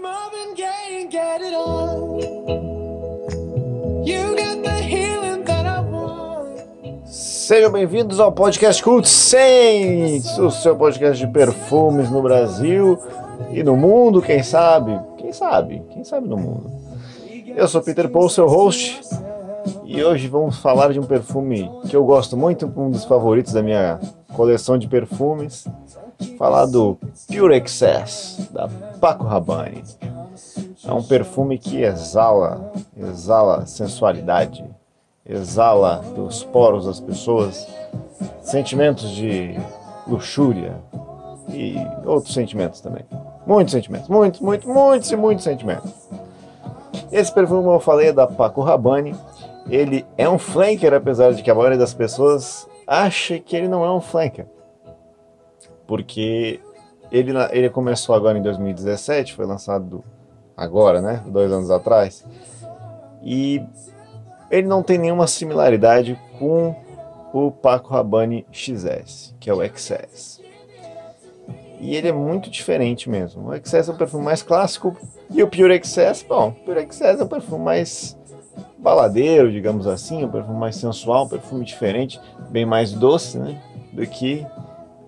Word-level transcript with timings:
Marvin 0.00 0.54
Gaye 0.54 1.02
and 1.02 1.10
get 1.10 1.42
it 1.42 1.54
on. 1.54 2.20
You 4.04 4.34
got 4.36 4.62
the 4.62 4.82
healing 4.82 5.44
that 5.44 5.66
I 5.66 5.80
want. 5.80 7.06
Sejam 7.06 7.70
bem-vindos 7.70 8.18
ao 8.18 8.32
podcast 8.32 8.82
Cult 8.82 9.06
Saints, 9.06 10.38
o 10.38 10.50
seu 10.50 10.76
podcast 10.76 11.24
de 11.24 11.30
perfumes 11.30 12.10
no 12.10 12.22
Brasil 12.22 12.98
e 13.50 13.62
no 13.62 13.76
mundo, 13.76 14.22
quem 14.22 14.42
sabe? 14.42 14.98
Quem 15.18 15.32
sabe? 15.32 15.82
Quem 15.90 16.04
sabe 16.04 16.26
no 16.28 16.36
mundo? 16.36 16.70
Eu 17.54 17.68
sou 17.68 17.82
Peter 17.82 18.08
Paul, 18.08 18.28
seu 18.30 18.46
host, 18.46 19.00
e 19.84 20.02
hoje 20.02 20.26
vamos 20.26 20.58
falar 20.58 20.92
de 20.92 21.00
um 21.00 21.04
perfume 21.04 21.70
que 21.88 21.94
eu 21.94 22.04
gosto 22.04 22.36
muito, 22.36 22.72
um 22.76 22.90
dos 22.90 23.04
favoritos 23.04 23.52
da 23.52 23.62
minha 23.62 24.00
coleção 24.34 24.78
de 24.78 24.88
perfumes. 24.88 25.66
Falar 26.38 26.66
do 26.66 26.98
Pure 27.28 27.56
Excess, 27.56 28.48
da 28.50 28.68
Paco 29.00 29.24
Rabanne. 29.24 29.82
É 30.84 30.92
um 30.92 31.02
perfume 31.02 31.58
que 31.58 31.82
exala, 31.82 32.72
exala 32.96 33.66
sensualidade, 33.66 34.64
exala 35.24 36.02
dos 36.14 36.42
poros 36.42 36.86
das 36.86 37.00
pessoas 37.00 37.66
sentimentos 38.42 39.10
de 39.10 39.56
luxúria 40.06 40.76
e 41.48 41.76
outros 42.04 42.34
sentimentos 42.34 42.80
também. 42.80 43.04
Muitos 43.46 43.72
sentimentos, 43.72 44.08
muitos, 44.08 44.40
muitos, 44.40 44.66
muitos 44.66 45.10
e 45.10 45.16
muitos 45.16 45.44
sentimentos. 45.44 45.90
Esse 47.10 47.32
perfume, 47.32 47.62
como 47.62 47.76
eu 47.76 47.80
falei, 47.80 48.08
é 48.08 48.12
da 48.12 48.26
Paco 48.26 48.62
Rabanne. 48.62 49.14
Ele 49.68 50.04
é 50.16 50.28
um 50.28 50.38
flanker, 50.38 50.94
apesar 50.94 51.32
de 51.32 51.42
que 51.42 51.50
a 51.50 51.54
maioria 51.54 51.78
das 51.78 51.94
pessoas 51.94 52.66
acha 52.86 53.38
que 53.38 53.54
ele 53.54 53.68
não 53.68 53.84
é 53.84 53.90
um 53.92 54.00
flanker. 54.00 54.46
Porque 55.92 56.58
ele, 57.10 57.32
ele 57.50 57.68
começou 57.68 58.14
agora 58.14 58.38
em 58.38 58.42
2017, 58.42 59.34
foi 59.34 59.44
lançado 59.44 60.02
agora, 60.56 61.02
né? 61.02 61.22
Dois 61.26 61.52
anos 61.52 61.70
atrás. 61.70 62.24
E 63.22 63.62
ele 64.50 64.66
não 64.66 64.82
tem 64.82 64.96
nenhuma 64.96 65.26
similaridade 65.26 66.18
com 66.38 66.74
o 67.34 67.50
Paco 67.50 67.92
Rabanne 67.92 68.46
XS, 68.50 69.34
que 69.38 69.50
é 69.50 69.52
o 69.52 69.60
XS. 69.62 70.40
E 71.78 71.94
ele 71.94 72.08
é 72.08 72.12
muito 72.12 72.48
diferente 72.48 73.10
mesmo. 73.10 73.50
O 73.50 73.54
XS 73.54 73.90
é 73.90 73.92
um 73.92 73.96
perfume 73.98 74.24
mais 74.24 74.42
clássico 74.42 74.96
e 75.28 75.42
o 75.42 75.46
Pure 75.46 75.78
XS, 75.84 76.24
bom, 76.26 76.48
o 76.48 76.64
Pure 76.64 76.88
XS 76.90 77.20
é 77.20 77.24
um 77.24 77.28
perfume 77.28 77.62
mais 77.66 78.16
baladeiro, 78.78 79.52
digamos 79.52 79.86
assim, 79.86 80.24
um 80.24 80.30
perfume 80.30 80.58
mais 80.58 80.74
sensual, 80.74 81.26
um 81.26 81.28
perfume 81.28 81.66
diferente, 81.66 82.18
bem 82.48 82.64
mais 82.64 82.94
doce, 82.94 83.36
né, 83.36 83.60
do 83.92 84.06
que 84.06 84.46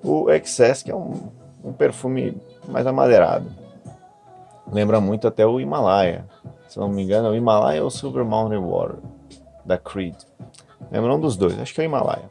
o 0.05 0.27
XS, 0.31 0.83
que 0.83 0.91
é 0.91 0.95
um, 0.95 1.31
um 1.65 1.73
perfume 1.73 2.37
mais 2.69 2.87
amadeirado. 2.87 3.47
Lembra 4.71 5.01
muito 5.01 5.27
até 5.27 5.47
o 5.47 5.59
Himalaia. 5.59 6.25
Se 6.69 6.79
não 6.79 6.89
me 6.89 7.03
engano, 7.03 7.29
é 7.29 7.31
o 7.31 7.35
Himalaia 7.35 7.81
ou 7.81 7.89
o 7.89 7.91
Silver 7.91 8.25
Mountain 8.25 8.61
Water, 8.61 8.97
da 9.65 9.79
Creed. 9.79 10.15
Lembra 10.91 11.15
um 11.15 11.21
dos 11.21 11.37
dois, 11.37 11.59
acho 11.59 11.75
que 11.75 11.81
é 11.81 11.85
o 11.85 11.87
Himalaia. 11.87 12.25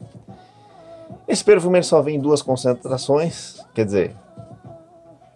Esse 1.26 1.44
perfume 1.44 1.82
só 1.82 2.00
vem 2.00 2.16
em 2.16 2.20
duas 2.20 2.42
concentrações, 2.42 3.60
quer 3.74 3.84
dizer, 3.84 4.14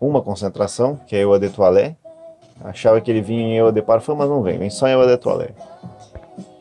uma 0.01 0.23
concentração, 0.23 0.97
que 1.07 1.17
é 1.17 1.25
o 1.25 1.33
Eau 1.33 1.39
de 1.39 1.49
Toilette. 1.49 1.97
Achava 2.63 3.01
que 3.01 3.11
ele 3.11 3.21
vinha 3.21 3.43
em 3.43 3.57
Eau 3.57 3.73
de 3.73 3.81
Parfum, 3.83 4.15
mas 4.15 4.29
não 4.29 4.43
vem, 4.43 4.59
vem 4.59 4.71
só 4.71 4.87
em 4.87 4.93
Eau 4.93 5.07
de 5.07 5.17
Toilette. 5.17 5.55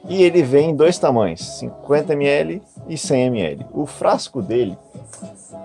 E 0.08 0.24
ele 0.24 0.42
vem 0.42 0.70
em 0.70 0.76
dois 0.76 0.98
tamanhos, 0.98 1.42
50 1.60 2.14
ml 2.14 2.62
e 2.88 2.98
100 2.98 3.26
ml. 3.26 3.66
O 3.74 3.86
frasco 3.86 4.42
dele, 4.42 4.78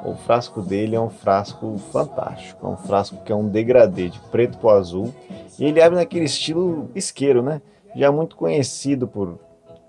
o 0.04 0.14
frasco 0.14 0.60
dele 0.60 0.96
é 0.96 1.00
um 1.00 1.08
frasco 1.08 1.78
fantástico, 1.92 2.66
é 2.66 2.68
um 2.68 2.76
frasco 2.76 3.22
que 3.24 3.32
é 3.32 3.34
um 3.34 3.48
degradê 3.48 4.08
de 4.08 4.18
preto 4.18 4.58
para 4.58 4.78
azul. 4.78 5.14
E 5.58 5.64
ele 5.64 5.80
abre 5.80 5.98
naquele 5.98 6.24
estilo 6.24 6.90
isqueiro, 6.94 7.42
né? 7.42 7.62
Já 7.94 8.10
muito 8.10 8.36
conhecido 8.36 9.06
por 9.06 9.38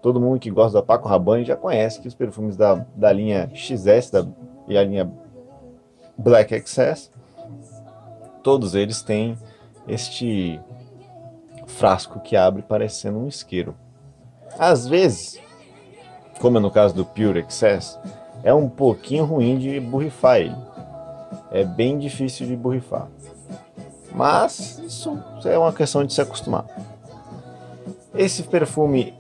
todo 0.01 0.19
mundo 0.19 0.39
que 0.39 0.51
gosta 0.51 0.79
da 0.79 0.83
Paco 0.83 1.07
Rabanne 1.07 1.45
já 1.45 1.55
conhece 1.55 2.01
que 2.01 2.07
os 2.07 2.13
perfumes 2.13 2.57
da, 2.57 2.85
da 2.95 3.11
linha 3.11 3.49
XS 3.53 4.11
da, 4.11 4.27
e 4.67 4.77
a 4.77 4.83
linha 4.83 5.11
Black 6.17 6.53
Excess, 6.53 7.09
todos 8.43 8.75
eles 8.75 9.01
têm 9.01 9.37
este 9.87 10.59
frasco 11.65 12.19
que 12.19 12.35
abre 12.35 12.61
parecendo 12.61 13.17
um 13.17 13.27
isqueiro. 13.27 13.75
Às 14.59 14.87
vezes, 14.87 15.39
como 16.39 16.57
é 16.57 16.61
no 16.61 16.69
caso 16.69 16.93
do 16.93 17.05
Pure 17.05 17.39
Excess, 17.39 17.97
é 18.43 18.53
um 18.53 18.67
pouquinho 18.67 19.25
ruim 19.25 19.57
de 19.57 19.79
borrifar 19.79 20.37
ele. 20.37 20.55
É 21.51 21.63
bem 21.63 21.97
difícil 21.97 22.45
de 22.45 22.55
borrifar. 22.55 23.07
Mas 24.13 24.77
isso 24.79 25.17
é 25.45 25.57
uma 25.57 25.73
questão 25.73 26.03
de 26.03 26.13
se 26.13 26.21
acostumar. 26.21 26.65
Esse 28.13 28.43
perfume 28.43 29.13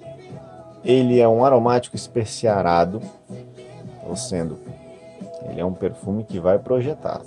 ele 0.83 1.19
é 1.19 1.27
um 1.27 1.45
aromático 1.45 1.95
especiarado, 1.95 3.01
ou 4.05 4.15
sendo, 4.15 4.59
ele 5.49 5.61
é 5.61 5.65
um 5.65 5.73
perfume 5.73 6.23
que 6.23 6.39
vai 6.39 6.59
projetar. 6.59 7.21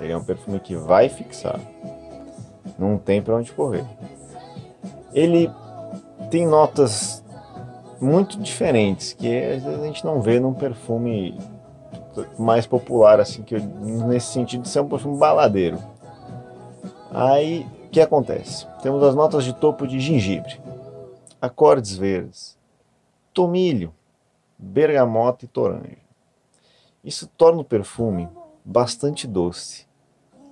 Ele 0.00 0.12
é 0.12 0.16
um 0.16 0.24
perfume 0.24 0.58
que 0.58 0.74
vai 0.74 1.08
fixar. 1.08 1.60
Não 2.76 2.98
tem 2.98 3.22
para 3.22 3.36
onde 3.36 3.52
correr. 3.52 3.84
Ele 5.14 5.48
tem 6.30 6.46
notas 6.46 7.21
muito 8.02 8.38
diferentes 8.38 9.12
que 9.12 9.28
às 9.28 9.62
vezes 9.62 9.80
a 9.80 9.86
gente 9.86 10.04
não 10.04 10.20
vê 10.20 10.40
num 10.40 10.52
perfume 10.52 11.38
mais 12.38 12.66
popular 12.66 13.20
assim 13.20 13.42
que 13.42 13.54
eu, 13.54 13.60
nesse 13.60 14.32
sentido 14.32 14.62
de 14.62 14.68
ser 14.68 14.80
um 14.80 14.88
perfume 14.88 15.16
baladeiro. 15.16 15.78
Aí 17.10 17.66
o 17.86 17.90
que 17.90 18.00
acontece? 18.00 18.66
Temos 18.82 19.02
as 19.02 19.14
notas 19.14 19.44
de 19.44 19.52
topo 19.52 19.86
de 19.86 20.00
gengibre, 20.00 20.60
acordes 21.40 21.96
verdes, 21.96 22.58
tomilho, 23.32 23.94
bergamota 24.58 25.44
e 25.44 25.48
toranja. 25.48 26.02
Isso 27.04 27.28
torna 27.36 27.60
o 27.60 27.64
perfume 27.64 28.28
bastante 28.64 29.26
doce, 29.26 29.86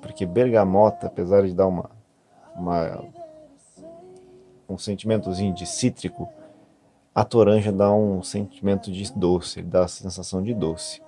porque 0.00 0.24
bergamota, 0.24 1.08
apesar 1.08 1.42
de 1.46 1.54
dar 1.54 1.66
uma, 1.66 1.90
uma 2.54 3.04
um 4.68 4.78
sentimentozinho 4.78 5.52
de 5.52 5.66
cítrico, 5.66 6.28
a 7.20 7.25
toranja 7.25 7.70
dá 7.70 7.92
um 7.92 8.22
sentimento 8.22 8.91
de 8.91 9.12
doce, 9.12 9.60
ele 9.60 9.69
dá 9.69 9.84
a 9.84 9.88
sensação 9.88 10.42
de 10.42 10.54
doce. 10.54 11.03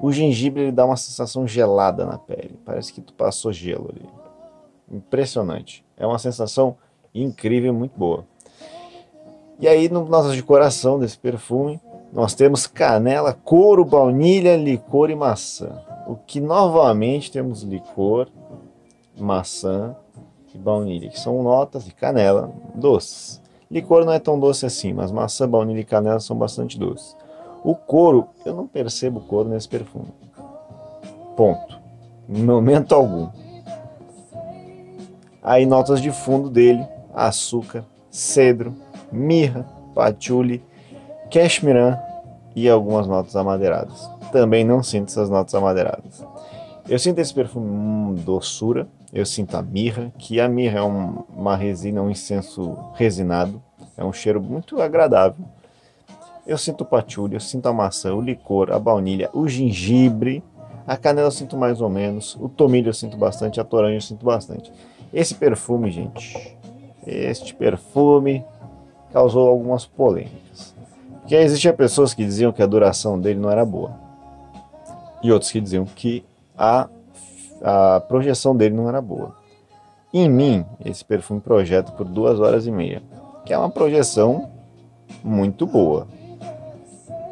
O 0.00 0.12
gengibre 0.12 0.62
ele 0.62 0.72
dá 0.72 0.86
uma 0.86 0.96
sensação 0.96 1.48
gelada 1.48 2.06
na 2.06 2.16
pele, 2.16 2.56
parece 2.64 2.92
que 2.92 3.00
tu 3.00 3.12
passou 3.12 3.52
gelo 3.52 3.90
ali. 3.92 4.08
Impressionante. 4.88 5.84
É 5.96 6.06
uma 6.06 6.18
sensação 6.20 6.76
incrível, 7.12 7.74
muito 7.74 7.98
boa. 7.98 8.24
E 9.58 9.66
aí, 9.66 9.88
no 9.88 10.04
nosso 10.04 10.32
de 10.32 10.42
coração 10.44 11.00
desse 11.00 11.18
perfume, 11.18 11.80
nós 12.12 12.34
temos 12.34 12.68
canela, 12.68 13.32
couro, 13.32 13.84
baunilha, 13.84 14.56
licor 14.56 15.10
e 15.10 15.16
maçã. 15.16 15.82
O 16.06 16.14
que 16.14 16.40
novamente 16.40 17.32
temos 17.32 17.64
licor, 17.64 18.28
maçã 19.18 19.96
e 20.54 20.58
baunilha, 20.58 21.08
que 21.08 21.18
são 21.18 21.42
notas 21.42 21.84
de 21.84 21.92
canela 21.92 22.48
doces. 22.76 23.42
Licor 23.70 24.04
não 24.04 24.12
é 24.12 24.18
tão 24.18 24.38
doce 24.38 24.64
assim, 24.64 24.92
mas 24.92 25.12
maçã, 25.12 25.48
baunilha 25.48 25.80
e 25.80 25.84
canela 25.84 26.20
são 26.20 26.36
bastante 26.36 26.78
doces. 26.78 27.14
O 27.62 27.74
couro, 27.74 28.28
eu 28.46 28.54
não 28.54 28.66
percebo 28.66 29.20
couro 29.20 29.48
nesse 29.48 29.68
perfume. 29.68 30.08
Ponto. 31.36 31.78
Em 32.28 32.42
momento 32.42 32.94
algum. 32.94 33.28
Aí 35.42 35.66
notas 35.66 36.00
de 36.00 36.10
fundo 36.10 36.48
dele, 36.48 36.86
açúcar, 37.14 37.84
cedro, 38.10 38.74
mirra, 39.12 39.66
patchouli, 39.94 40.62
cashmiran 41.30 41.98
e 42.54 42.68
algumas 42.68 43.06
notas 43.06 43.36
amadeiradas. 43.36 44.10
Também 44.32 44.64
não 44.64 44.82
sinto 44.82 45.08
essas 45.08 45.30
notas 45.30 45.54
amadeiradas. 45.54 46.24
Eu 46.88 46.98
sinto 46.98 47.18
esse 47.18 47.34
perfume 47.34 47.66
hum, 47.66 48.14
doçura, 48.14 48.88
eu 49.12 49.24
sinto 49.24 49.56
a 49.56 49.62
mirra, 49.62 50.12
que 50.18 50.40
a 50.40 50.48
mirra 50.48 50.80
é 50.80 50.82
um, 50.82 51.24
uma 51.34 51.56
resina, 51.56 52.02
um 52.02 52.10
incenso 52.10 52.76
resinado, 52.94 53.62
é 53.96 54.04
um 54.04 54.12
cheiro 54.12 54.40
muito 54.40 54.80
agradável. 54.80 55.44
Eu 56.46 56.56
sinto 56.56 56.82
o 56.82 56.84
patchouli, 56.84 57.34
eu 57.34 57.40
sinto 57.40 57.66
a 57.66 57.72
maçã, 57.72 58.14
o 58.14 58.20
licor, 58.20 58.70
a 58.70 58.78
baunilha, 58.78 59.30
o 59.32 59.48
gengibre, 59.48 60.42
a 60.86 60.96
canela 60.96 61.28
eu 61.28 61.32
sinto 61.32 61.56
mais 61.56 61.80
ou 61.80 61.88
menos, 61.90 62.36
o 62.40 62.48
tomilho 62.48 62.88
eu 62.88 62.94
sinto 62.94 63.16
bastante, 63.16 63.60
a 63.60 63.64
toranja 63.64 63.96
eu 63.96 64.00
sinto 64.00 64.24
bastante. 64.24 64.72
Esse 65.12 65.34
perfume, 65.34 65.90
gente, 65.90 66.56
este 67.06 67.54
perfume 67.54 68.44
causou 69.12 69.48
algumas 69.48 69.86
polêmicas. 69.86 70.74
Porque 71.20 71.34
existiam 71.34 71.74
pessoas 71.74 72.14
que 72.14 72.24
diziam 72.24 72.52
que 72.52 72.62
a 72.62 72.66
duração 72.66 73.20
dele 73.20 73.38
não 73.38 73.50
era 73.50 73.64
boa. 73.64 73.94
E 75.22 75.30
outros 75.30 75.50
que 75.50 75.60
diziam 75.60 75.84
que 75.84 76.24
a, 76.56 76.88
a 77.62 78.00
projeção 78.00 78.56
dele 78.56 78.74
não 78.74 78.88
era 78.88 79.00
boa. 79.00 79.36
Em 80.12 80.28
mim, 80.28 80.64
esse 80.84 81.04
perfume 81.04 81.40
projeta 81.40 81.92
por 81.92 82.06
duas 82.06 82.40
horas 82.40 82.66
e 82.66 82.70
meia, 82.70 83.02
que 83.44 83.52
é 83.52 83.58
uma 83.58 83.70
projeção 83.70 84.50
muito 85.22 85.66
boa. 85.66 86.06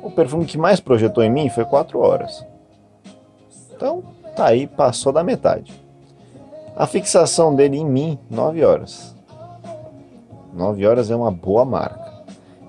O 0.02 0.10
perfume 0.10 0.44
que 0.44 0.58
mais 0.58 0.78
projetou 0.78 1.24
em 1.24 1.30
mim 1.30 1.48
foi 1.48 1.64
quatro 1.64 2.00
horas. 2.00 2.44
Então, 3.74 4.02
tá 4.34 4.46
aí, 4.46 4.66
passou 4.66 5.12
da 5.12 5.24
metade. 5.24 5.72
A 6.76 6.86
fixação 6.86 7.54
dele 7.54 7.78
em 7.78 7.86
mim, 7.86 8.18
9 8.30 8.64
horas. 8.64 9.16
9 10.52 10.86
horas 10.86 11.10
é 11.10 11.16
uma 11.16 11.30
boa 11.30 11.64
marca. 11.64 12.06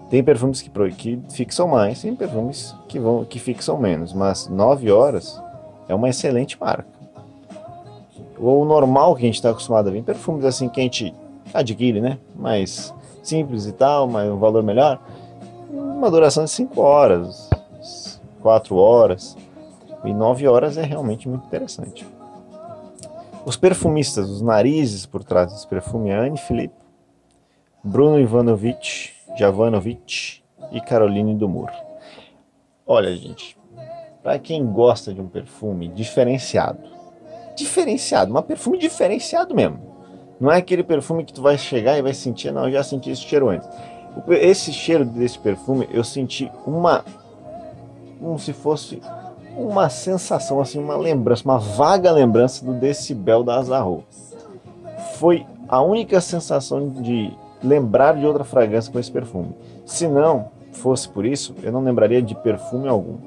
Tem 0.10 0.24
perfumes 0.24 0.62
que, 0.62 0.70
que 0.92 1.22
fixam 1.30 1.68
mais, 1.68 2.02
tem 2.02 2.16
perfumes 2.16 2.74
que, 2.88 2.98
vão, 2.98 3.26
que 3.26 3.40
fixam 3.40 3.78
menos, 3.78 4.14
mas 4.14 4.48
9 4.48 4.90
horas 4.92 5.42
é 5.90 5.94
uma 5.94 6.08
excelente 6.08 6.58
marca. 6.60 6.97
O 8.40 8.66
normal 8.66 9.16
que 9.16 9.24
a 9.24 9.26
gente 9.26 9.36
está 9.36 9.50
acostumado 9.50 9.90
a 9.90 9.92
ver, 9.92 10.04
perfumes 10.04 10.46
assim 10.46 10.70
que 10.70 10.80
a 10.80 10.84
gente 10.84 11.14
adquire, 11.54 12.00
né? 12.00 12.20
Mais 12.36 12.94
simples 13.24 13.66
e 13.66 13.72
tal, 13.72 14.08
mas 14.08 14.30
um 14.32 14.38
valor 14.38 14.64
melhor. 14.64 15.02
Uma 15.72 16.10
duração 16.12 16.46
de 16.46 16.52
5 16.52 16.80
horas, 16.80 17.50
4 18.42 18.76
horas. 18.76 19.36
E 20.06 20.14
9 20.14 20.48
horas 20.48 20.78
é 20.78 20.84
realmente 20.84 21.28
muito 21.28 21.46
interessante. 21.48 22.08
Os 23.46 23.58
perfumistas, 23.58 24.30
os 24.30 24.42
narizes 24.42 25.06
por 25.06 25.24
trás 25.24 25.52
desse 25.52 25.68
perfume 25.68 26.10
é 26.10 26.18
Anne 26.18 26.38
Filipe, 26.38 26.76
Bruno 27.84 28.20
Ivanovic, 28.20 29.12
Jovanovic 29.38 30.42
e 30.72 30.82
Caroline 30.82 31.34
Dumur. 31.34 31.70
Olha, 32.86 33.16
gente, 33.16 33.58
para 34.22 34.38
quem 34.38 34.66
gosta 34.66 35.14
de 35.14 35.22
um 35.22 35.28
perfume 35.28 35.88
diferenciado, 35.88 36.80
diferenciado, 37.58 38.38
um 38.38 38.42
perfume 38.42 38.78
diferenciado 38.78 39.54
mesmo. 39.54 39.80
Não 40.40 40.52
é 40.52 40.58
aquele 40.58 40.84
perfume 40.84 41.26
que 41.26 41.34
tu 41.34 41.42
vai 41.42 41.58
chegar 41.58 41.98
e 41.98 42.02
vai 42.02 42.14
sentir, 42.14 42.52
não, 42.52 42.66
eu 42.66 42.72
já 42.72 42.84
senti 42.84 43.10
esse 43.10 43.22
cheiro 43.22 43.50
antes. 43.50 43.68
Esse 44.30 44.72
cheiro 44.72 45.04
desse 45.04 45.38
perfume, 45.38 45.88
eu 45.92 46.04
senti 46.04 46.50
uma 46.66 47.04
como 48.20 48.40
se 48.40 48.52
fosse 48.54 49.02
uma 49.56 49.90
sensação 49.90 50.60
assim, 50.60 50.80
uma 50.80 50.96
lembrança, 50.96 51.44
uma 51.44 51.58
vaga 51.58 52.12
lembrança 52.12 52.64
do 52.66 52.74
decibel 52.74 53.44
da 53.44 53.56
Azarro. 53.56 54.04
Foi 55.16 55.46
a 55.68 55.82
única 55.82 56.22
sensação 56.22 56.90
de 56.90 57.32
lembrar 57.64 58.16
de 58.16 58.26
outra 58.26 58.44
fragrância 58.44 58.92
com 58.92 59.00
esse 59.00 59.12
perfume. 59.12 59.56
Se 59.86 60.08
não 60.08 60.52
fosse 60.72 61.10
por 61.10 61.26
isso, 61.26 61.56
eu 61.64 61.72
não 61.72 61.84
lembraria 61.84 62.22
de 62.22 62.36
perfume 62.36 62.88
algum. 62.88 63.18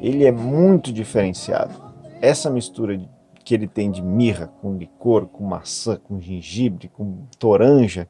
Ele 0.00 0.24
é 0.24 0.32
muito 0.32 0.92
diferenciado. 0.92 1.74
Essa 2.20 2.50
mistura 2.50 2.96
que 3.44 3.54
ele 3.54 3.68
tem 3.68 3.90
de 3.90 4.02
mirra 4.02 4.52
com 4.60 4.76
licor, 4.76 5.26
com 5.26 5.44
maçã, 5.44 5.96
com 5.96 6.20
gengibre, 6.20 6.88
com 6.88 7.26
toranja, 7.38 8.08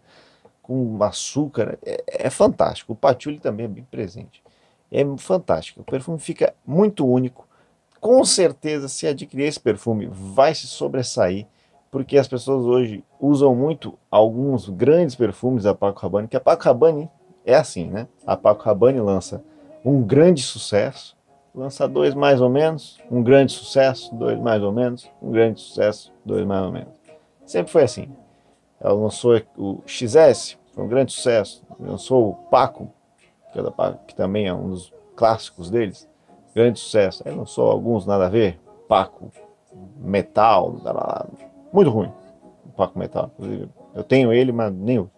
com 0.63 1.03
açúcar, 1.03 1.79
é, 1.85 2.27
é 2.27 2.31
fantástico. 2.31 2.93
O 2.93 2.97
patchouli 2.97 3.39
também 3.39 3.67
é 3.67 3.69
bem 3.69 3.85
presente. 3.91 4.43
É 4.91 5.05
fantástico. 5.19 5.81
O 5.81 5.85
perfume 5.85 6.19
fica 6.19 6.55
muito 6.67 7.07
único. 7.07 7.47
Com 8.01 8.25
certeza, 8.25 8.89
se 8.89 9.07
adquirir 9.07 9.47
esse 9.47 9.61
perfume, 9.61 10.09
vai 10.11 10.55
se 10.55 10.67
sobressair 10.67 11.47
porque 11.95 12.19
as 12.19 12.27
pessoas 12.27 12.67
hoje 12.67 13.05
usam 13.21 13.55
muito 13.55 13.97
alguns 14.11 14.69
grandes 14.69 15.15
perfumes 15.15 15.63
da 15.63 15.73
Paco 15.73 16.01
Rabanne, 16.01 16.27
que 16.27 16.37
a 16.37 16.41
Paco 16.41 16.65
Rabanne 16.65 17.09
é 17.47 17.55
assim, 17.55 17.87
né? 17.87 18.09
A 18.27 18.37
Paco 18.37 18.65
Rabanne 18.65 18.99
lança 18.99 19.45
um 19.85 20.03
grande 20.03 20.43
sucesso, 20.43 21.14
lança 21.55 21.87
dois 21.87 22.15
mais 22.15 22.41
ou 22.41 22.51
menos, 22.51 22.99
um 23.11 23.23
grande 23.23 23.53
sucesso, 23.53 24.15
dois 24.15 24.39
mais 24.39 24.63
ou 24.63 24.73
menos, 24.73 25.09
um 25.23 25.31
grande 25.31 25.61
sucesso, 25.61 26.13
dois 26.25 26.45
mais 26.45 26.65
ou 26.65 26.73
menos. 26.73 26.93
Sempre 27.47 27.71
foi 27.71 27.85
assim. 27.85 28.09
Ela 28.81 28.95
lançou 28.95 29.41
o 29.57 29.81
XS, 29.87 30.59
foi 30.73 30.85
um 30.85 30.89
grande 30.89 31.13
sucesso. 31.13 31.63
Lançou 31.79 32.31
o 32.31 32.35
Paco, 32.51 32.91
que, 33.53 33.59
é 33.59 33.71
Paco, 33.71 34.01
que 34.07 34.15
também 34.15 34.47
é 34.47 34.53
um 34.53 34.71
dos 34.71 34.93
clássicos 35.15 35.71
deles, 35.71 36.09
grande 36.55 36.81
sucesso. 36.81 37.23
Aí 37.25 37.35
lançou 37.35 37.71
alguns 37.71 38.05
nada 38.05 38.27
a 38.27 38.29
ver, 38.29 38.59
Paco, 38.89 39.31
Metal, 39.97 40.75
muito 41.73 41.91
ruim. 41.91 42.13
O 42.67 42.71
Paco 42.71 42.99
Metal, 42.99 43.31
inclusive. 43.35 43.69
Eu 43.95 44.03
tenho 44.05 44.33
ele, 44.33 44.53
mas 44.53 44.73
nem. 44.73 45.09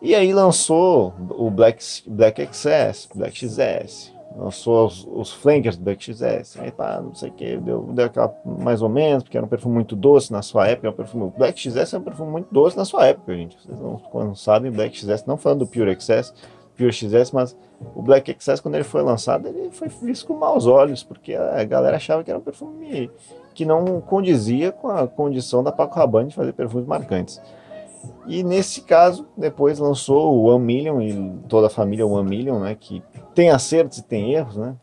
E 0.00 0.14
aí 0.14 0.32
lançou 0.32 1.14
o 1.30 1.50
Black, 1.50 1.82
Black 2.06 2.46
XS, 2.52 3.08
Black 3.14 3.36
XS. 3.36 4.13
Lançou 4.36 4.86
os, 4.86 5.06
os 5.10 5.32
flankers 5.32 5.76
do 5.76 5.84
Black 5.84 6.02
XS. 6.02 6.58
Aí 6.58 6.72
pá, 6.72 7.00
não 7.00 7.14
sei 7.14 7.30
o 7.30 7.32
que, 7.32 7.56
deu, 7.56 7.82
deu 7.92 8.06
aquela 8.06 8.34
mais 8.44 8.82
ou 8.82 8.88
menos, 8.88 9.22
porque 9.22 9.36
era 9.36 9.46
um 9.46 9.48
perfume 9.48 9.74
muito 9.74 9.94
doce 9.94 10.32
na 10.32 10.42
sua 10.42 10.66
época. 10.66 10.88
É 10.88 10.90
um 10.90 10.94
perfume, 10.94 11.24
o 11.24 11.30
Black 11.30 11.60
XS 11.60 11.94
é 11.94 11.98
um 11.98 12.02
perfume 12.02 12.30
muito 12.30 12.52
doce 12.52 12.76
na 12.76 12.84
sua 12.84 13.06
época, 13.06 13.34
gente. 13.34 13.56
Vocês 13.62 13.78
não, 13.78 14.00
não 14.12 14.34
sabem, 14.34 14.72
Black 14.72 14.96
XS, 14.96 15.24
não 15.24 15.36
falando 15.36 15.60
do 15.60 15.66
Pure 15.66 15.94
XS, 15.98 16.34
Pure 16.76 16.92
XS, 16.92 17.30
mas 17.32 17.56
o 17.94 18.02
Black 18.02 18.34
XS, 18.38 18.60
quando 18.60 18.74
ele 18.74 18.84
foi 18.84 19.02
lançado, 19.02 19.46
ele 19.48 19.70
foi 19.70 19.88
visto 19.88 20.26
com 20.26 20.34
maus 20.34 20.66
olhos, 20.66 21.02
porque 21.02 21.34
a 21.34 21.62
galera 21.64 21.96
achava 21.96 22.24
que 22.24 22.30
era 22.30 22.38
um 22.38 22.42
perfume 22.42 23.10
que 23.54 23.64
não 23.64 24.00
condizia 24.00 24.72
com 24.72 24.88
a 24.88 25.06
condição 25.06 25.62
da 25.62 25.70
Paco 25.70 25.94
Rabanne 25.94 26.30
de 26.30 26.34
fazer 26.34 26.52
perfumes 26.52 26.86
marcantes. 26.86 27.40
E 28.26 28.42
nesse 28.42 28.80
caso, 28.80 29.26
depois 29.36 29.78
lançou 29.78 30.34
o 30.34 30.44
One 30.44 30.64
Million 30.64 31.00
e 31.00 31.38
toda 31.48 31.66
a 31.66 31.70
família 31.70 32.06
One 32.06 32.28
Million, 32.28 32.60
né, 32.60 32.74
que 32.78 33.02
tem 33.34 33.50
acertos 33.50 33.98
e 33.98 34.04
tem 34.04 34.32
erros, 34.32 34.56
né? 34.56 34.76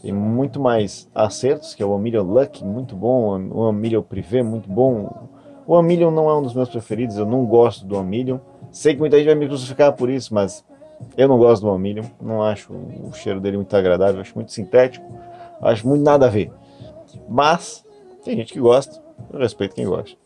Tem 0.00 0.12
muito 0.12 0.58
mais 0.58 1.08
acertos, 1.14 1.74
que 1.74 1.82
é 1.82 1.86
o 1.86 1.90
One 1.90 2.02
Million 2.02 2.22
Lucky, 2.22 2.64
muito 2.64 2.96
bom, 2.96 3.38
o 3.50 3.58
One 3.58 3.78
Million 3.78 4.02
Privé, 4.02 4.42
muito 4.42 4.68
bom. 4.68 5.28
O 5.66 5.74
One 5.74 5.86
Million 5.86 6.10
não 6.10 6.30
é 6.30 6.36
um 6.38 6.42
dos 6.42 6.54
meus 6.54 6.70
preferidos, 6.70 7.18
eu 7.18 7.26
não 7.26 7.44
gosto 7.44 7.84
do 7.84 7.98
One 7.98 8.08
Million. 8.08 8.38
Sei 8.70 8.94
que 8.94 9.00
muita 9.00 9.18
gente 9.18 9.26
vai 9.26 9.34
me 9.34 9.46
crucificar 9.46 9.92
por 9.92 10.08
isso, 10.08 10.32
mas 10.32 10.64
eu 11.18 11.28
não 11.28 11.36
gosto 11.36 11.62
do 11.62 11.70
One 11.70 11.82
Million, 11.82 12.04
não 12.20 12.42
acho 12.42 12.72
o 12.72 13.12
cheiro 13.12 13.40
dele 13.40 13.58
muito 13.58 13.76
agradável, 13.76 14.22
acho 14.22 14.34
muito 14.34 14.52
sintético, 14.52 15.06
acho 15.60 15.86
muito 15.86 16.02
nada 16.02 16.26
a 16.26 16.30
ver. 16.30 16.50
Mas 17.28 17.84
tem 18.24 18.36
gente 18.36 18.54
que 18.54 18.60
gosta, 18.60 19.02
eu 19.30 19.38
respeito 19.38 19.74
quem 19.74 19.86
gosta. 19.86 20.16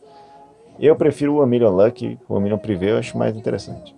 Eu 0.79 0.97
prefiro 0.97 1.35
o 1.35 1.43
Amilion 1.43 1.71
Lucky, 1.71 2.19
o 2.29 2.37
Amilion 2.37 2.59
Privé, 2.59 2.91
eu 2.91 2.99
acho 2.99 3.17
mais 3.17 3.37
interessante. 3.37 3.95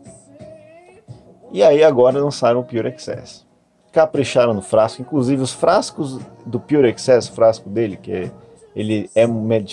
E 1.52 1.62
aí 1.62 1.82
agora 1.82 2.18
lançaram 2.18 2.60
o 2.60 2.64
Pure 2.64 2.88
Excess. 2.88 3.46
Capricharam 3.92 4.52
no 4.52 4.60
frasco, 4.60 5.00
inclusive 5.00 5.42
os 5.42 5.52
frascos 5.52 6.18
do 6.44 6.60
Pure 6.60 6.88
Excess, 6.88 7.30
o 7.30 7.32
frasco 7.32 7.70
dele, 7.70 7.96
que 7.96 8.12
é, 8.12 8.30
ele 8.74 9.10
é 9.14 9.26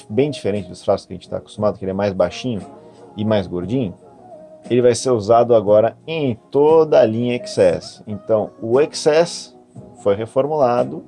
bem 0.10 0.32
diferente 0.32 0.70
dos 0.70 0.84
frascos 0.84 1.06
que 1.06 1.14
a 1.14 1.16
gente 1.16 1.24
está 1.24 1.38
acostumado, 1.38 1.78
que 1.78 1.84
ele 1.84 1.92
é 1.92 1.96
mais 1.96 2.14
baixinho 2.14 2.62
e 3.18 3.26
mais 3.26 3.48
gordinho. 3.48 3.94
Ele 4.70 4.82
vai 4.82 4.96
ser 4.96 5.10
usado 5.10 5.54
agora 5.54 5.98
em 6.08 6.40
toda 6.50 7.02
a 7.02 7.06
linha 7.06 7.36
Excess. 7.36 8.02
Então, 8.08 8.52
o 8.62 8.80
Excess 8.80 9.54
foi 10.02 10.16
reformulado 10.16 11.04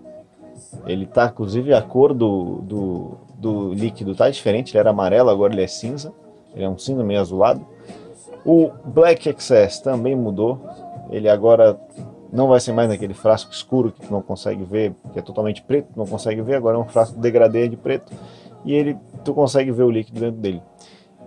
ele 0.86 1.06
tá, 1.06 1.27
inclusive, 1.27 1.74
a 1.74 1.81
cor 1.81 2.13
do, 2.13 2.62
do, 2.62 3.18
do 3.37 3.73
líquido 3.73 4.15
tá 4.15 4.29
diferente. 4.29 4.71
Ele 4.71 4.79
era 4.79 4.89
amarelo, 4.89 5.29
agora 5.29 5.53
ele 5.53 5.63
é 5.63 5.67
cinza. 5.67 6.13
Ele 6.53 6.63
é 6.63 6.69
um 6.69 6.77
cinza 6.77 7.03
meio 7.03 7.19
azulado. 7.19 7.65
O 8.45 8.71
Black 8.86 9.27
Excess 9.29 9.79
também 9.79 10.15
mudou. 10.15 10.62
Ele 11.10 11.27
agora 11.29 11.79
não 12.31 12.48
vai 12.48 12.60
ser 12.60 12.74
mais 12.74 12.89
naquele 12.89 13.13
frasco 13.13 13.51
escuro 13.51 13.91
que 13.91 14.05
tu 14.05 14.12
não 14.12 14.21
consegue 14.21 14.63
ver, 14.63 14.93
que 15.13 15.19
é 15.19 15.21
totalmente 15.21 15.62
preto, 15.62 15.89
não 15.95 16.05
consegue 16.05 16.41
ver. 16.41 16.55
Agora 16.55 16.77
é 16.77 16.79
um 16.79 16.86
frasco 16.86 17.19
degradê 17.19 17.67
de 17.67 17.77
preto. 17.77 18.12
E 18.63 18.74
ele, 18.74 18.98
tu 19.24 19.33
consegue 19.33 19.71
ver 19.71 19.83
o 19.83 19.91
líquido 19.91 20.19
dentro 20.19 20.39
dele. 20.39 20.62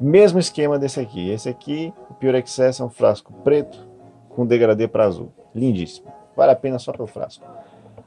Mesmo 0.00 0.38
esquema 0.38 0.78
desse 0.78 1.00
aqui. 1.00 1.30
Esse 1.30 1.48
aqui, 1.48 1.92
o 2.10 2.14
Pure 2.14 2.38
Excess, 2.38 2.80
é 2.80 2.84
um 2.84 2.90
frasco 2.90 3.32
preto 3.44 3.86
com 4.30 4.46
degradê 4.46 4.86
para 4.86 5.04
azul. 5.04 5.32
Lindíssimo. 5.54 6.08
Vale 6.36 6.52
a 6.52 6.56
pena 6.56 6.78
só 6.78 6.92
pelo 6.92 7.06
frasco. 7.06 7.44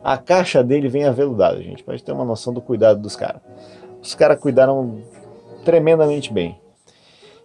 A 0.03 0.17
caixa 0.17 0.63
dele 0.63 0.87
vem 0.87 1.03
aveludada, 1.03 1.61
gente, 1.61 1.83
gente 1.87 2.03
ter 2.03 2.11
uma 2.11 2.25
noção 2.25 2.53
do 2.53 2.61
cuidado 2.61 2.99
dos 2.99 3.15
caras. 3.15 3.41
Os 4.01 4.15
caras 4.15 4.39
cuidaram 4.39 5.01
tremendamente 5.63 6.33
bem. 6.33 6.59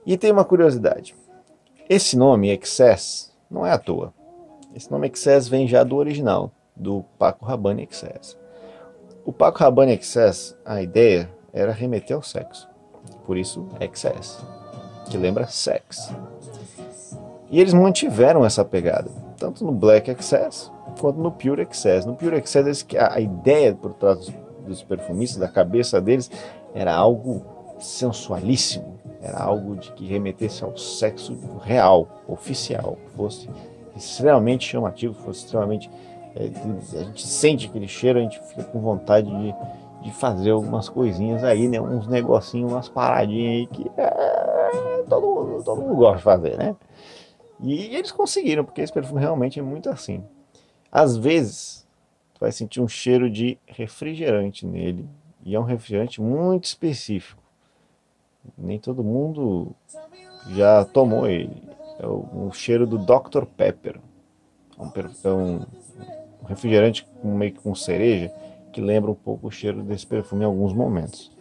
E 0.05 0.17
tem 0.17 0.33
uma 0.33 0.45
curiosidade. 0.45 1.15
Esse 1.89 2.17
nome, 2.17 2.51
Excess, 2.51 3.33
não 3.51 3.67
é 3.67 3.73
à 3.73 3.79
toa. 3.79 4.13
Esse 4.75 4.91
nome 4.91 5.09
Excess 5.09 5.49
vem 5.49 5.67
já 5.67 5.85
do 5.85 5.97
original, 5.97 6.51
do 6.75 7.05
Paco 7.19 7.45
Rabanne 7.45 7.83
Excess. 7.83 8.37
O 9.25 9.33
Paco 9.33 9.59
Rabanne 9.59 9.93
Excess, 9.93 10.57
a 10.65 10.81
ideia 10.81 11.31
era 11.53 11.73
remeter 11.73 12.17
ao 12.17 12.23
sexo. 12.23 12.69
Por 13.25 13.37
isso, 13.37 13.67
Excess, 13.81 14.39
que 15.11 15.17
lembra 15.17 15.47
sex. 15.47 16.15
E 17.51 17.61
eles 17.61 17.75
mantiveram 17.75 18.45
essa 18.45 18.65
pegada, 18.65 19.11
tanto 19.37 19.65
no 19.65 19.73
Black 19.73 20.11
Excess 20.11 20.71
quanto 21.01 21.21
no 21.21 21.31
Pure 21.31 21.63
Excess. 21.63 22.05
No 22.05 22.15
Pure 22.15 22.37
Excess, 22.37 22.87
a 22.99 23.21
ideia 23.21 23.75
por 23.75 23.95
trás 23.95 24.33
dos 24.67 24.83
perfumistas, 24.83 25.39
da 25.39 25.49
cabeça 25.49 26.01
deles, 26.01 26.31
era 26.75 26.95
algo 26.95 27.45
sensualíssimo, 27.79 28.99
era 29.21 29.39
algo 29.39 29.77
de 29.77 29.93
que 29.93 30.07
remetesse 30.07 30.65
ao 30.65 30.77
sexo 30.77 31.37
real, 31.63 32.09
oficial, 32.29 32.97
fosse 33.17 33.49
extremamente 33.97 34.67
chamativo, 34.69 35.15
fosse 35.15 35.45
extremamente. 35.45 35.91
É, 36.35 36.51
a 36.99 37.03
gente 37.05 37.27
sente 37.27 37.67
aquele 37.67 37.89
cheiro, 37.89 38.19
a 38.19 38.23
gente 38.23 38.41
fica 38.43 38.65
com 38.65 38.79
vontade 38.79 39.31
de, 39.31 39.55
de 40.03 40.13
fazer 40.13 40.51
algumas 40.51 40.89
coisinhas 40.89 41.43
aí, 41.43 41.67
né? 41.67 41.81
Uns 41.81 42.07
negocinhos, 42.07 42.71
umas 42.71 42.89
paradinhas 42.89 43.53
aí 43.53 43.67
que 43.67 43.91
é, 43.97 45.05
todo, 45.09 45.27
mundo, 45.27 45.65
todo 45.65 45.81
mundo 45.81 45.97
gosta 45.97 46.19
de 46.19 46.23
fazer, 46.23 46.59
né? 46.59 46.77
E 47.61 47.97
eles 47.97 48.13
conseguiram, 48.13 48.65
porque 48.65 48.83
esse 48.83 48.93
perfume 48.93 49.21
realmente 49.21 49.59
é 49.59 49.63
muito 49.63 49.89
assim. 49.89 50.23
Às 50.93 51.17
vezes, 51.17 51.86
tu 52.37 52.41
vai 52.41 52.53
sentir 52.53 52.83
um 52.83 52.87
cheiro 52.89 53.31
de 53.31 53.59
refrigerante 53.67 54.67
nele, 54.67 55.09
e 55.43 55.55
é 55.55 55.59
um 55.59 55.63
refrigerante 55.63 56.21
muito 56.21 56.65
específico. 56.65 57.43
nem 58.59 58.79
todo 58.79 59.03
mundo 59.03 59.73
já 60.51 60.85
tomou 60.85 61.27
ele. 61.27 61.63
É 61.99 62.07
o, 62.07 62.49
o 62.49 62.53
cheiro 62.53 62.87
do 62.87 62.99
Dr. 62.99 63.47
Pepper. 63.57 63.99
É 64.79 64.83
um, 64.83 64.91
é 65.25 65.33
um 65.33 66.47
refrigerante 66.47 67.07
com- 67.23 67.35
meio 67.35 67.53
que 67.53 67.61
com 67.61 67.75
cereja 67.75 68.31
que 68.71 68.81
lembra 68.83 69.11
um 69.11 69.15
pouco 69.15 69.47
o 69.47 69.51
cheiro 69.51 69.83
desse 69.83 70.07
perfume 70.07 70.43
em 70.43 70.47
alguns 70.47 70.75
momentos. 70.75 71.33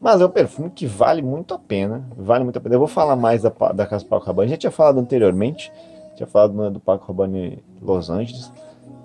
Mas 0.00 0.20
é 0.20 0.26
um 0.26 0.30
perfume 0.30 0.70
que 0.70 0.86
vale 0.86 1.20
muito 1.20 1.52
a 1.52 1.58
pena, 1.58 2.06
vale 2.16 2.44
muito 2.44 2.56
a 2.56 2.60
pena. 2.60 2.76
Eu 2.76 2.78
vou 2.78 2.86
falar 2.86 3.16
mais 3.16 3.42
da, 3.42 3.50
da 3.72 3.84
Casa 3.84 4.04
Paco 4.04 4.24
Rabanne. 4.26 4.50
Já 4.50 4.56
tinha 4.56 4.70
falado 4.70 5.00
anteriormente, 5.00 5.72
tinha 6.14 6.26
falado 6.28 6.54
né, 6.54 6.70
do 6.70 6.78
Paco 6.78 7.04
Rabanne 7.08 7.60
Los 7.82 8.08
Angeles, 8.08 8.52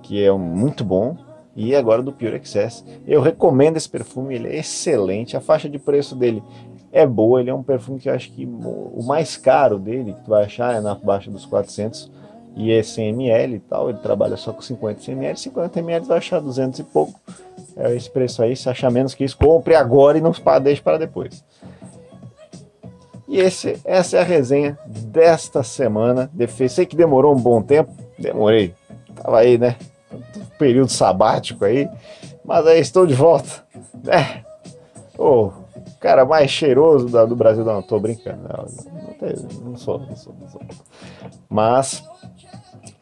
que 0.03 0.23
é 0.23 0.31
muito 0.31 0.83
bom, 0.83 1.17
e 1.55 1.75
agora 1.75 2.01
do 2.01 2.11
Pure 2.11 2.35
Excess. 2.35 2.83
Eu 3.07 3.21
recomendo 3.21 3.77
esse 3.77 3.89
perfume, 3.89 4.35
ele 4.35 4.49
é 4.49 4.57
excelente. 4.57 5.37
A 5.37 5.41
faixa 5.41 5.69
de 5.69 5.77
preço 5.77 6.15
dele 6.15 6.43
é 6.91 7.05
boa, 7.05 7.39
ele 7.39 7.49
é 7.49 7.53
um 7.53 7.63
perfume 7.63 7.99
que 7.99 8.09
eu 8.09 8.13
acho 8.13 8.31
que 8.31 8.45
o 8.45 9.03
mais 9.03 9.37
caro 9.37 9.79
dele, 9.79 10.13
que 10.13 10.21
tu 10.21 10.29
vai 10.29 10.45
achar, 10.45 10.75
é 10.75 10.81
na 10.81 10.95
baixa 10.95 11.29
dos 11.31 11.45
400 11.45 12.11
e 12.55 12.71
é 12.71 12.83
100 12.83 13.09
ml 13.09 13.55
e 13.55 13.59
tal. 13.59 13.89
Ele 13.89 13.99
trabalha 13.99 14.37
só 14.37 14.51
com 14.51 14.61
50 14.61 15.11
ml, 15.11 15.37
50 15.37 15.79
ml 15.79 16.05
vai 16.05 16.17
achar 16.17 16.39
200 16.39 16.79
e 16.79 16.83
pouco. 16.83 17.19
É 17.75 17.95
esse 17.95 18.09
preço 18.09 18.43
aí, 18.43 18.55
se 18.55 18.69
achar 18.69 18.91
menos 18.91 19.13
que 19.13 19.23
isso, 19.23 19.37
compre 19.37 19.75
agora 19.75 20.17
e 20.17 20.21
não 20.21 20.33
deixe 20.61 20.81
para 20.81 20.97
depois. 20.97 21.43
E 23.27 23.39
esse, 23.39 23.79
essa 23.83 24.17
é 24.17 24.19
a 24.19 24.23
resenha 24.23 24.77
desta 24.85 25.63
semana. 25.63 26.29
Sei 26.69 26.85
que 26.85 26.95
demorou 26.95 27.33
um 27.33 27.39
bom 27.39 27.61
tempo, 27.61 27.91
demorei. 28.19 28.75
Tava 29.15 29.39
aí, 29.39 29.57
né? 29.57 29.75
Período 30.57 30.91
sabático 30.91 31.65
aí, 31.65 31.89
mas 32.43 32.65
aí 32.67 32.79
estou 32.79 33.05
de 33.05 33.13
volta. 33.13 33.63
É, 34.07 34.43
o 35.17 35.51
cara 35.99 36.25
mais 36.25 36.49
cheiroso 36.51 37.07
da- 37.09 37.25
do 37.25 37.35
Brasil, 37.35 37.63
não, 37.63 37.81
tô 37.81 37.99
brincando. 37.99 38.41
Não, 38.43 38.65
não 39.71 39.77
sou, 39.77 39.99
não 39.99 40.15
sou, 40.15 40.35
não 40.39 40.49
sou. 40.49 40.61
Mas 41.49 42.03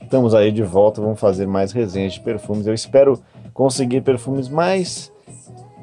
estamos 0.01 0.35
aí 0.35 0.51
de 0.51 0.63
volta, 0.63 1.01
vamos 1.01 1.19
fazer 1.19 1.47
mais 1.47 1.71
resenhas 1.71 2.13
de 2.13 2.19
perfumes. 2.21 2.67
Eu 2.67 2.73
espero 2.73 3.19
conseguir 3.53 4.01
perfumes 4.01 4.47
mais 4.49 5.11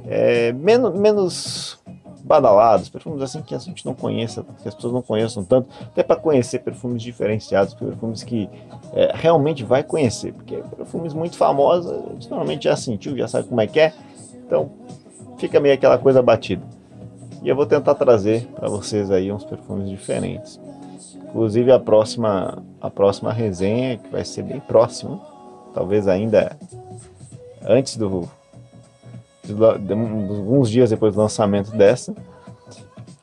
é, 0.07 0.53
menos, 0.53 0.95
menos 0.99 1.78
badalados, 2.23 2.89
perfumes 2.89 3.23
assim 3.23 3.43
que 3.43 3.55
a 3.55 3.59
gente 3.59 3.85
não 3.85 3.95
conheça, 3.95 4.45
que 4.63 4.69
as 4.69 4.75
pessoas 4.75 4.93
não 4.93 5.03
conheçam 5.03 5.45
tanto, 5.45 5.69
até 5.83 6.03
para 6.03 6.17
conhecer 6.17 6.61
perfumes 6.61 7.03
diferenciados, 7.03 7.75
perfumes 7.75 8.23
que 8.23 8.49
é, 8.93 9.13
realmente 9.15 9.65
vai 9.65 9.83
conhecer, 9.83 10.33
porque 10.33 10.57
perfumes 10.77 11.15
muito 11.15 11.37
famosos, 11.37 12.27
normalmente 12.29 12.65
já 12.65 12.77
sentiu, 12.77 13.17
já 13.17 13.29
sabe 13.29 13.49
como 13.49 13.61
é 13.61 13.67
que 13.67 13.81
é, 13.81 13.93
então 14.47 14.71
fica 15.39 15.61
meio 15.61 15.75
aquela 15.75 15.99
coisa 15.99 16.23
batida. 16.23 16.63
E 17.43 17.49
eu 17.49 17.55
vou 17.55 17.67
tentar 17.67 17.95
trazer 17.95 18.47
para 18.49 18.69
vocês 18.69 19.11
aí 19.11 19.31
uns 19.31 19.45
perfumes 19.45 19.89
diferentes. 19.89 20.61
Inclusive 21.29 21.71
a 21.71 21.79
próxima, 21.79 22.63
a 22.81 22.91
próxima 22.91 23.33
resenha, 23.33 23.97
que 23.97 24.09
vai 24.11 24.25
ser 24.25 24.43
bem 24.43 24.59
próxima, 24.61 25.21
talvez 25.73 26.09
ainda 26.09 26.57
antes 27.63 27.97
do, 27.97 28.29
alguns 29.53 30.71
dias 30.71 30.91
depois 30.91 31.15
do 31.15 31.21
lançamento 31.21 31.71
dessa. 31.73 32.13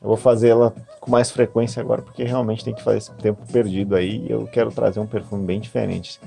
Eu 0.00 0.08
vou 0.08 0.16
fazer 0.16 0.48
ela 0.48 0.74
com 1.00 1.10
mais 1.10 1.30
frequência 1.30 1.80
agora, 1.80 2.02
porque 2.02 2.22
realmente 2.24 2.64
tem 2.64 2.74
que 2.74 2.82
fazer 2.82 2.98
esse 2.98 3.12
tempo 3.14 3.40
perdido 3.52 3.96
aí. 3.96 4.24
E 4.26 4.30
eu 4.30 4.46
quero 4.46 4.70
trazer 4.70 5.00
um 5.00 5.06
perfume 5.06 5.44
bem 5.44 5.60
diferente, 5.60 6.20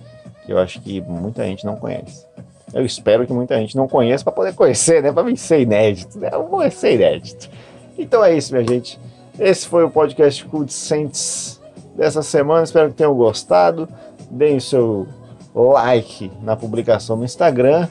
que 0.46 0.52
eu 0.52 0.58
acho 0.58 0.82
que 0.82 1.02
muita 1.02 1.46
gente 1.46 1.66
não 1.66 1.76
conhece. 1.76 2.26
Eu 2.74 2.86
espero 2.86 3.26
que 3.26 3.34
muita 3.34 3.58
gente 3.58 3.76
não 3.76 3.88
conheça 3.88 4.24
para 4.24 4.34
poder 4.34 4.54
conhecer, 4.54 5.02
né? 5.02 5.12
Para 5.12 5.24
mim 5.24 5.36
ser 5.36 5.62
inédito, 5.62 6.20
né? 6.20 6.30
Eu 6.32 6.48
vou 6.48 6.70
ser 6.70 6.96
inédito. 6.96 7.50
Então 7.98 8.24
é 8.24 8.36
isso, 8.36 8.54
minha 8.54 8.68
gente. 8.68 9.00
Esse 9.40 9.68
foi 9.68 9.84
o 9.84 9.90
podcast 9.90 10.46
Cult 10.46 10.72
Saints 10.72 11.60
dessa 11.96 12.22
semana. 12.22 12.64
Espero 12.64 12.90
que 12.90 12.96
tenham 12.96 13.16
gostado. 13.16 13.88
Deem 14.30 14.58
o 14.58 14.62
seu 14.62 15.08
like 15.56 16.32
na 16.42 16.56
publicação 16.56 17.16
no 17.16 17.26
Instagram, 17.26 17.88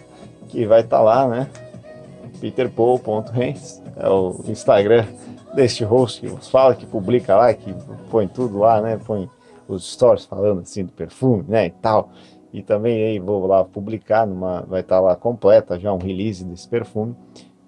que 0.49 0.65
vai 0.65 0.81
estar 0.81 0.99
tá 0.99 1.03
lá, 1.03 1.27
né? 1.27 1.49
peterpaul.rens 2.41 3.83
é 3.97 4.09
o 4.09 4.41
Instagram 4.47 5.05
deste 5.55 5.85
host 5.85 6.21
que 6.21 6.51
fala, 6.51 6.75
que 6.75 6.87
publica 6.87 7.37
lá, 7.37 7.53
que 7.53 7.75
põe 8.11 8.29
tudo 8.29 8.59
lá, 8.59 8.81
né? 8.81 8.99
Põe 9.05 9.29
os 9.67 9.93
stories 9.93 10.25
falando 10.25 10.61
assim 10.61 10.85
do 10.85 10.93
perfume, 10.93 11.45
né? 11.49 11.67
E 11.67 11.71
tal. 11.71 12.11
E 12.53 12.63
também 12.63 13.03
aí 13.05 13.19
vou 13.19 13.47
lá 13.47 13.65
publicar, 13.65 14.27
numa, 14.27 14.63
vai 14.63 14.81
estar 14.81 14.97
tá 14.97 15.01
lá 15.01 15.17
completa 15.17 15.79
já 15.79 15.93
um 15.93 15.99
release 15.99 16.45
desse 16.45 16.67
perfume 16.67 17.15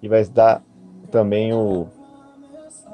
e 0.01 0.07
vai 0.07 0.25
dar 0.25 0.63
também 1.11 1.53
o, 1.53 1.87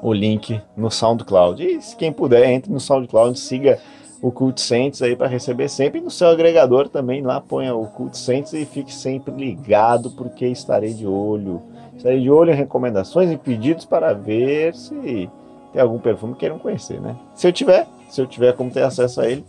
o 0.02 0.12
link 0.12 0.60
no 0.76 0.90
SoundCloud. 0.90 1.64
E 1.64 1.80
se 1.80 1.96
quem 1.96 2.12
puder, 2.12 2.50
entre 2.50 2.70
no 2.70 2.80
SoundCloud, 2.80 3.38
siga 3.38 3.78
o 4.20 4.32
Cult 4.32 4.60
Saints 4.60 5.00
aí 5.02 5.14
para 5.14 5.28
receber 5.28 5.68
sempre. 5.68 6.00
No 6.00 6.10
seu 6.10 6.28
agregador 6.28 6.88
também 6.88 7.22
lá 7.22 7.40
ponha 7.40 7.74
o 7.74 7.86
Cult 7.86 8.16
Saints 8.16 8.52
e 8.52 8.64
fique 8.64 8.92
sempre 8.92 9.32
ligado, 9.34 10.10
porque 10.10 10.46
estarei 10.46 10.92
de 10.92 11.06
olho. 11.06 11.62
Estarei 11.96 12.20
de 12.20 12.30
olho 12.30 12.52
em 12.52 12.56
recomendações 12.56 13.30
e 13.30 13.36
pedidos 13.36 13.84
para 13.84 14.12
ver 14.12 14.74
se 14.74 15.28
tem 15.72 15.82
algum 15.82 15.98
perfume 15.98 16.34
que 16.34 16.40
queiram 16.40 16.58
conhecer, 16.58 17.00
né? 17.00 17.16
Se 17.34 17.46
eu 17.46 17.52
tiver, 17.52 17.86
se 18.08 18.20
eu 18.20 18.26
tiver 18.26 18.54
como 18.54 18.70
ter 18.70 18.82
acesso 18.82 19.20
a 19.20 19.28
ele, 19.28 19.44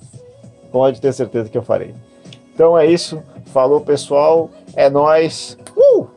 pode 0.72 1.00
ter 1.00 1.14
certeza 1.14 1.50
que 1.50 1.58
eu 1.58 1.64
farei. 1.64 1.94
Então 2.54 2.78
é 2.78 2.86
isso. 2.86 3.22
Falou, 3.46 3.82
pessoal. 3.82 4.50
É 4.76 4.90
nós. 4.90 5.58
Uh! 5.76 6.08